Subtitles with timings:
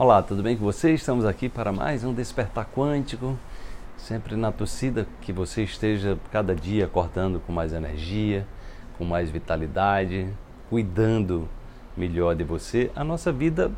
[0.00, 0.94] Olá, tudo bem com você?
[0.94, 3.36] Estamos aqui para mais um Despertar Quântico,
[3.96, 8.46] sempre na torcida que você esteja cada dia acordando com mais energia,
[8.96, 10.32] com mais vitalidade,
[10.70, 11.48] cuidando
[11.96, 12.92] melhor de você.
[12.94, 13.72] A nossa vida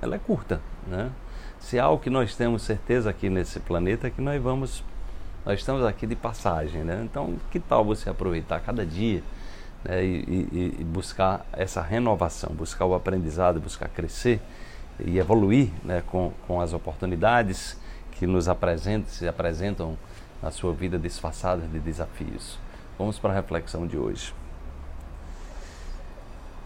[0.00, 1.10] ela é curta, né?
[1.58, 4.84] Se há algo que nós temos certeza aqui nesse planeta é que nós vamos
[5.44, 7.02] nós estamos aqui de passagem, né?
[7.02, 9.20] Então, que tal você aproveitar cada dia
[9.82, 10.04] né?
[10.04, 14.40] e, e, e buscar essa renovação, buscar o aprendizado, buscar crescer?
[15.00, 17.76] E evoluir né, com, com as oportunidades
[18.12, 19.96] que nos apresentam, se apresentam
[20.42, 22.58] na sua vida disfarçadas de desafios.
[22.98, 24.34] Vamos para a reflexão de hoje.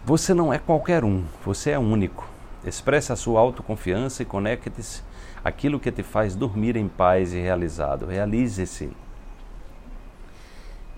[0.05, 2.27] Você não é qualquer um, você é único.
[2.63, 5.01] Expresse a sua autoconfiança e conecte-se
[5.43, 8.05] àquilo que te faz dormir em paz e realizado.
[8.05, 8.91] Realize-se.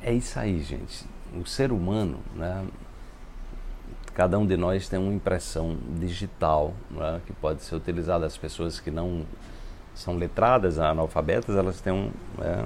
[0.01, 1.05] É isso aí, gente.
[1.39, 2.65] O ser humano, né,
[4.19, 8.25] cada um de nós tem uma impressão digital né, que pode ser utilizada.
[8.25, 9.25] As pessoas que não
[9.95, 12.65] são letradas, analfabetas, elas têm um é,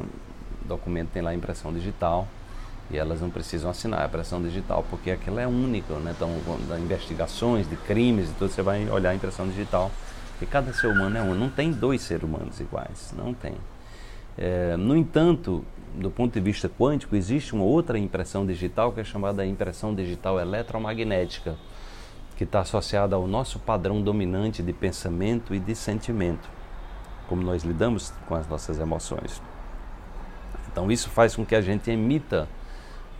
[0.66, 2.28] documento tem lá impressão digital
[2.90, 6.16] e elas não precisam assinar a impressão digital porque aquilo é único, né?
[6.18, 6.32] Então,
[6.80, 9.92] investigações de crimes e tudo, você vai olhar a impressão digital.
[10.42, 13.54] E cada ser humano é um, não tem dois seres humanos iguais, não tem.
[14.36, 15.64] É, no entanto,
[15.96, 20.40] do ponto de vista quântico, existe uma outra impressão digital que é chamada impressão digital
[20.40, 21.56] eletromagnética,
[22.36, 26.50] que está associada ao nosso padrão dominante de pensamento e de sentimento,
[27.28, 29.42] como nós lidamos com as nossas emoções.
[30.72, 32.48] Então, isso faz com que a gente emita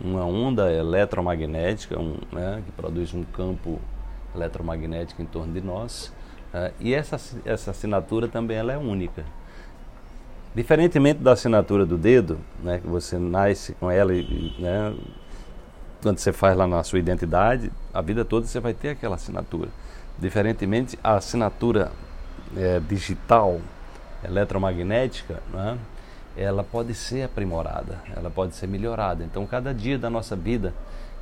[0.00, 3.80] uma onda eletromagnética um, né, que produz um campo
[4.34, 6.12] eletromagnético em torno de nós,
[6.52, 9.24] uh, e essa, essa assinatura também ela é única.
[10.54, 14.94] Diferentemente da assinatura do dedo, né, que você nasce com ela e né,
[16.00, 19.68] quando você faz lá na sua identidade, a vida toda você vai ter aquela assinatura.
[20.16, 21.90] Diferentemente, a assinatura
[22.56, 23.60] é, digital,
[24.22, 25.76] eletromagnética, né,
[26.36, 29.24] ela pode ser aprimorada, ela pode ser melhorada.
[29.24, 30.72] Então, cada dia da nossa vida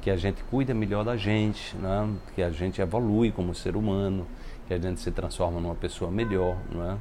[0.02, 4.26] que a gente cuida melhor da gente, né, que a gente evolui como ser humano,
[4.68, 6.98] que a gente se transforma numa pessoa melhor, né,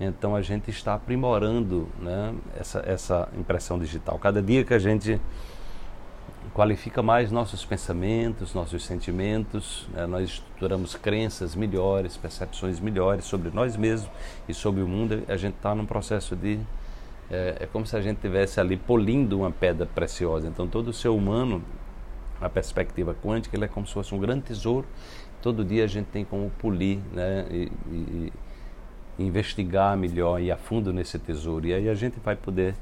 [0.00, 4.18] então a gente está aprimorando né, essa, essa impressão digital.
[4.18, 5.20] Cada dia que a gente
[6.52, 13.76] qualifica mais nossos pensamentos, nossos sentimentos, né, nós estruturamos crenças melhores, percepções melhores sobre nós
[13.76, 14.10] mesmos
[14.48, 16.58] e sobre o mundo, a gente está num processo de.
[17.30, 20.46] É, é como se a gente estivesse ali polindo uma pedra preciosa.
[20.46, 21.62] Então todo o ser humano,
[22.40, 24.86] a perspectiva quântica, ele é como se fosse um grande tesouro.
[25.40, 28.32] Todo dia a gente tem como polir né, e, e
[29.18, 31.66] investigar melhor e a fundo nesse tesouro.
[31.66, 32.74] E aí a gente vai poder,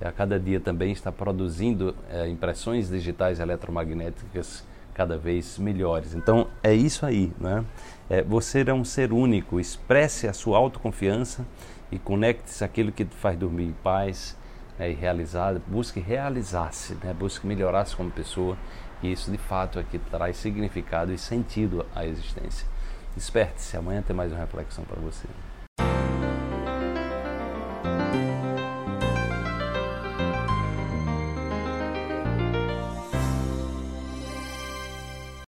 [0.00, 6.14] a cada dia também, estar produzindo é, impressões digitais eletromagnéticas cada vez melhores.
[6.14, 7.64] Então é isso aí, né?
[8.10, 11.46] É, você é um ser único, expresse a sua autoconfiança
[11.90, 14.36] e conecte-se àquilo que faz dormir em paz
[14.78, 15.62] é, e realizado.
[15.66, 17.14] Busque realizar-se, né?
[17.18, 18.56] busque melhorar-se como pessoa
[19.02, 22.66] e isso de fato é que traz significado e sentido à existência.
[23.14, 25.26] Desperte-se, amanhã tem mais uma reflexão para você.